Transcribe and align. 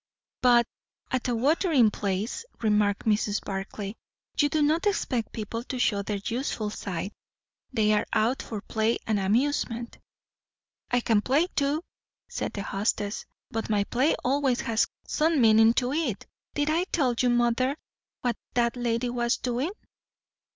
"But 0.41 0.65
at 1.11 1.27
a 1.27 1.35
watering 1.35 1.91
place," 1.91 2.43
remarked 2.59 3.05
Mrs. 3.05 3.39
Barclay, 3.45 3.93
"you 4.35 4.49
do 4.49 4.63
not 4.63 4.87
expect 4.87 5.31
people 5.31 5.63
to 5.65 5.77
show 5.77 6.01
their 6.01 6.19
useful 6.25 6.71
side. 6.71 7.11
They 7.71 7.93
are 7.93 8.07
out 8.11 8.41
for 8.41 8.61
play 8.61 8.97
and 9.05 9.19
amusement." 9.19 9.99
"I 10.89 11.01
can 11.01 11.21
play 11.21 11.45
too," 11.55 11.83
said 12.27 12.53
the 12.53 12.63
hostess; 12.63 13.27
"but 13.51 13.69
my 13.69 13.83
play 13.83 14.15
always 14.23 14.61
has 14.61 14.87
some 15.05 15.39
meaning 15.39 15.71
to 15.75 15.93
it. 15.93 16.25
Did 16.55 16.71
I 16.71 16.85
tell 16.85 17.13
you, 17.19 17.29
mother, 17.29 17.77
what 18.21 18.37
that 18.55 18.75
lady 18.75 19.11
was 19.11 19.37
doing?" 19.37 19.69